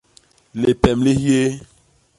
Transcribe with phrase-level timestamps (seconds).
[0.59, 1.47] Lipem li hyéé.